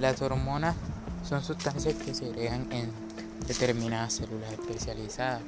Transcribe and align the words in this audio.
Las 0.00 0.22
hormonas 0.22 0.76
son 1.28 1.42
sustancias 1.42 1.94
que 1.94 2.14
se 2.14 2.26
agregan 2.26 2.70
en 2.72 2.90
determinadas 3.48 4.14
células 4.14 4.52
especializadas. 4.52 5.42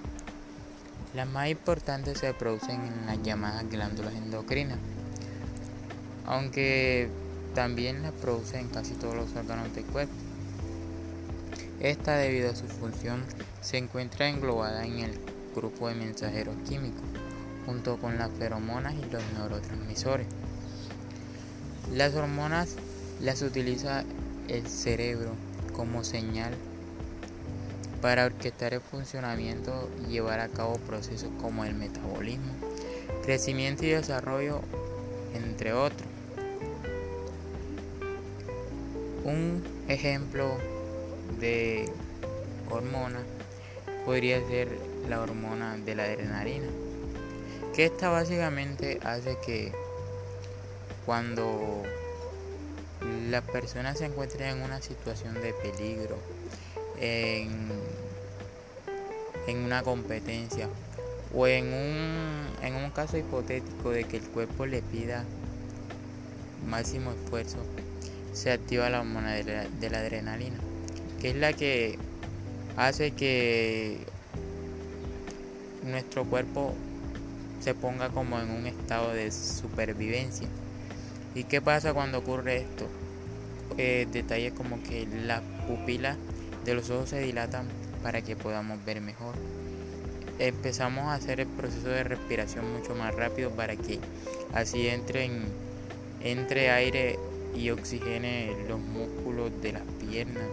Las 1.14 1.28
más 1.28 1.48
importantes 1.48 2.18
se 2.18 2.34
producen 2.34 2.80
en 2.80 3.06
las 3.06 3.22
llamadas 3.22 3.68
glándulas 3.70 4.12
endocrinas, 4.14 4.78
aunque 6.26 7.08
también 7.54 8.02
las 8.02 8.12
producen 8.12 8.68
casi 8.68 8.94
todos 8.94 9.14
los 9.14 9.34
órganos 9.36 9.72
del 9.72 9.84
cuerpo. 9.84 10.14
Esta, 11.78 12.16
debido 12.16 12.50
a 12.50 12.56
su 12.56 12.66
función, 12.66 13.24
se 13.60 13.78
encuentra 13.78 14.28
englobada 14.28 14.84
en 14.84 14.98
el 14.98 15.20
grupo 15.54 15.88
de 15.88 15.94
mensajeros 15.94 16.56
químicos, 16.68 17.04
junto 17.66 17.98
con 17.98 18.18
las 18.18 18.30
feromonas 18.32 18.94
y 18.94 19.10
los 19.10 19.22
neurotransmisores. 19.34 20.26
Las 21.92 22.14
hormonas 22.14 22.74
las 23.20 23.42
utiliza 23.42 24.04
el 24.50 24.66
cerebro 24.66 25.30
como 25.74 26.04
señal 26.04 26.52
para 28.02 28.24
orquestar 28.24 28.74
el 28.74 28.80
funcionamiento 28.80 29.88
y 30.02 30.12
llevar 30.12 30.40
a 30.40 30.48
cabo 30.48 30.74
procesos 30.74 31.30
como 31.40 31.64
el 31.64 31.74
metabolismo, 31.74 32.52
crecimiento 33.22 33.84
y 33.84 33.90
desarrollo, 33.90 34.60
entre 35.34 35.72
otros. 35.72 36.08
Un 39.24 39.62
ejemplo 39.88 40.56
de 41.38 41.92
hormona 42.70 43.20
podría 44.04 44.40
ser 44.48 44.78
la 45.08 45.20
hormona 45.20 45.76
de 45.76 45.94
la 45.94 46.04
adrenalina, 46.04 46.68
que 47.74 47.84
esta 47.84 48.08
básicamente 48.08 48.98
hace 49.04 49.36
que 49.44 49.72
cuando 51.04 51.82
las 53.30 53.42
personas 53.44 53.98
se 53.98 54.06
encuentran 54.06 54.58
en 54.58 54.62
una 54.62 54.80
situación 54.80 55.34
de 55.34 55.52
peligro, 55.54 56.18
en, 57.00 57.68
en 59.46 59.58
una 59.58 59.82
competencia 59.82 60.68
o 61.34 61.46
en 61.46 61.72
un, 61.72 62.46
en 62.62 62.74
un 62.74 62.90
caso 62.90 63.16
hipotético 63.16 63.90
de 63.90 64.04
que 64.04 64.18
el 64.18 64.24
cuerpo 64.24 64.66
le 64.66 64.82
pida 64.82 65.24
máximo 66.68 67.12
esfuerzo, 67.12 67.58
se 68.32 68.52
activa 68.52 68.90
la 68.90 69.00
hormona 69.00 69.32
de 69.32 69.44
la, 69.44 69.64
de 69.68 69.90
la 69.90 69.98
adrenalina, 69.98 70.58
que 71.20 71.30
es 71.30 71.36
la 71.36 71.52
que 71.52 71.98
hace 72.76 73.12
que 73.12 73.98
nuestro 75.82 76.24
cuerpo 76.24 76.74
se 77.60 77.74
ponga 77.74 78.08
como 78.10 78.38
en 78.40 78.50
un 78.50 78.66
estado 78.66 79.12
de 79.12 79.30
supervivencia. 79.30 80.48
¿Y 81.34 81.44
qué 81.44 81.60
pasa 81.60 81.94
cuando 81.94 82.18
ocurre 82.18 82.58
esto? 82.58 82.86
Eh, 83.78 84.06
detalles 84.12 84.52
como 84.52 84.82
que 84.82 85.06
las 85.06 85.42
pupilas 85.66 86.16
de 86.64 86.74
los 86.74 86.90
ojos 86.90 87.10
se 87.10 87.20
dilatan 87.20 87.66
para 88.02 88.22
que 88.22 88.36
podamos 88.36 88.84
ver 88.84 89.00
mejor. 89.00 89.34
Empezamos 90.38 91.04
a 91.04 91.14
hacer 91.14 91.40
el 91.40 91.46
proceso 91.46 91.88
de 91.88 92.02
respiración 92.02 92.72
mucho 92.72 92.94
más 92.94 93.14
rápido 93.14 93.50
para 93.50 93.76
que 93.76 94.00
así 94.52 94.88
entre, 94.88 95.30
entre 96.22 96.70
aire 96.70 97.18
y 97.54 97.70
oxigene 97.70 98.56
los 98.68 98.80
músculos 98.80 99.50
de 99.62 99.72
las 99.72 99.82
piernas 100.00 100.44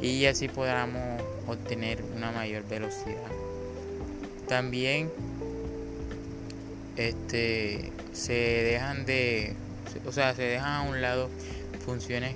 y 0.00 0.26
así 0.26 0.48
podamos 0.48 1.22
obtener 1.46 2.02
una 2.14 2.32
mayor 2.32 2.66
velocidad. 2.68 3.30
También 4.48 5.10
este, 6.96 7.92
se 8.12 8.32
dejan 8.32 9.04
de, 9.04 9.54
o 10.06 10.12
sea, 10.12 10.34
se 10.34 10.42
dejan 10.42 10.72
a 10.72 10.82
un 10.82 11.00
lado 11.00 11.30
funciones 11.84 12.34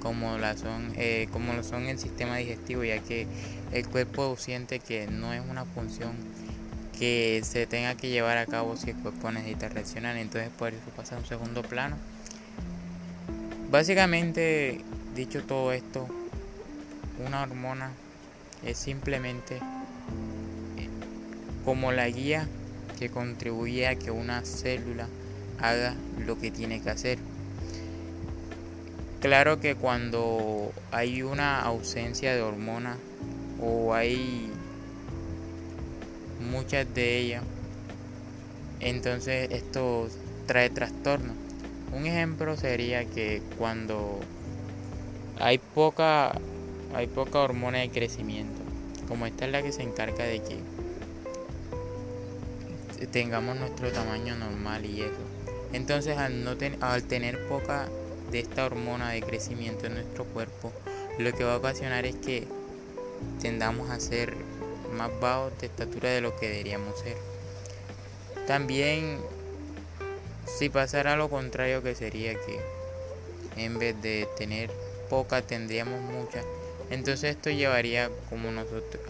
como, 0.00 0.36
la 0.38 0.56
son, 0.56 0.92
eh, 0.96 1.28
como 1.32 1.54
lo 1.54 1.62
son 1.64 1.86
el 1.86 1.98
sistema 1.98 2.36
digestivo, 2.36 2.84
ya 2.84 2.98
que 2.98 3.26
el 3.72 3.88
cuerpo 3.88 4.36
siente 4.38 4.78
que 4.78 5.06
no 5.06 5.32
es 5.32 5.42
una 5.48 5.64
función 5.64 6.12
que 6.98 7.40
se 7.42 7.66
tenga 7.66 7.94
que 7.94 8.10
llevar 8.10 8.36
a 8.38 8.46
cabo 8.46 8.76
si 8.76 8.90
el 8.90 8.96
cuerpo 8.96 9.32
necesita 9.32 9.68
reaccionar, 9.68 10.16
entonces 10.16 10.50
por 10.58 10.72
eso 10.72 10.90
pasa 10.94 11.16
a 11.16 11.18
un 11.18 11.24
segundo 11.24 11.62
plano. 11.62 11.96
Básicamente, 13.70 14.82
dicho 15.14 15.42
todo 15.42 15.72
esto, 15.72 16.06
una 17.26 17.42
hormona 17.42 17.90
es 18.64 18.78
simplemente 18.78 19.58
como 21.64 21.92
la 21.92 22.08
guía 22.08 22.46
que 22.98 23.08
contribuye 23.08 23.88
a 23.88 23.96
que 23.96 24.10
una 24.10 24.44
célula 24.44 25.08
haga 25.60 25.94
lo 26.18 26.38
que 26.38 26.50
tiene 26.50 26.80
que 26.80 26.90
hacer. 26.90 27.18
Claro 29.20 29.58
que 29.58 29.74
cuando 29.74 30.72
hay 30.90 31.22
una 31.22 31.62
ausencia 31.62 32.34
de 32.34 32.42
hormonas 32.42 32.98
o 33.60 33.94
hay 33.94 34.50
muchas 36.50 36.92
de 36.94 37.18
ellas, 37.18 37.42
entonces 38.80 39.48
esto 39.50 40.08
trae 40.46 40.68
trastornos. 40.68 41.36
Un 41.92 42.06
ejemplo 42.06 42.56
sería 42.56 43.04
que 43.06 43.40
cuando 43.56 44.20
hay 45.38 45.58
poca 45.58 46.32
hay 46.94 47.06
poca 47.06 47.40
hormona 47.40 47.78
de 47.78 47.90
crecimiento, 47.90 48.60
como 49.08 49.26
esta 49.26 49.46
es 49.46 49.52
la 49.52 49.62
que 49.62 49.72
se 49.72 49.82
encarga 49.82 50.24
de 50.24 50.42
que 50.42 50.58
tengamos 53.06 53.56
nuestro 53.56 53.90
tamaño 53.90 54.36
normal 54.36 54.84
y 54.84 55.02
eso. 55.02 55.33
Entonces 55.74 56.16
al, 56.16 56.44
no 56.44 56.56
al 56.80 57.02
tener 57.02 57.46
poca 57.48 57.88
de 58.30 58.38
esta 58.38 58.64
hormona 58.64 59.10
de 59.10 59.22
crecimiento 59.22 59.86
en 59.86 59.94
nuestro 59.94 60.24
cuerpo, 60.24 60.72
lo 61.18 61.32
que 61.32 61.42
va 61.42 61.54
a 61.54 61.56
ocasionar 61.56 62.06
es 62.06 62.14
que 62.14 62.46
tendamos 63.40 63.90
a 63.90 63.98
ser 63.98 64.34
más 64.92 65.10
bajos 65.20 65.52
de 65.60 65.66
estatura 65.66 66.10
de 66.10 66.20
lo 66.20 66.36
que 66.36 66.48
deberíamos 66.48 66.98
ser. 67.00 67.16
También, 68.46 69.18
si 70.46 70.68
pasara 70.68 71.16
lo 71.16 71.28
contrario, 71.28 71.82
que 71.82 71.96
sería 71.96 72.34
que 72.34 72.60
en 73.56 73.78
vez 73.78 74.00
de 74.00 74.28
tener 74.38 74.70
poca 75.10 75.42
tendríamos 75.42 76.00
mucha, 76.00 76.42
entonces 76.90 77.36
esto 77.36 77.50
llevaría 77.50 78.10
como 78.30 78.50
nosotros 78.52 79.02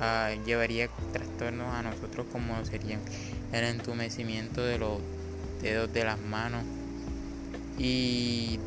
llevaría 0.47 0.89
trastornos 1.13 1.75
a 1.75 1.83
nosotros 1.83 2.27
como 2.31 2.65
serían 2.65 3.01
el 3.53 3.65
entumecimiento 3.65 4.65
de 4.65 4.79
los 4.79 5.01
dedos 5.61 5.93
de 5.93 6.05
las 6.05 6.21
manos 6.21 6.65
y 7.79 8.59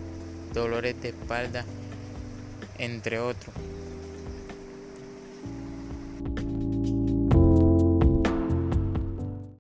dolores 0.54 1.02
de 1.02 1.10
espalda, 1.10 1.66
entre 2.78 3.20
otros. 3.20 3.54